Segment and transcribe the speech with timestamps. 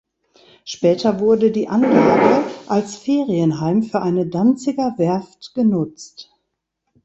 [0.65, 6.31] Später wurde die Anlage als Ferienheim für eine Danziger Werft genutzt.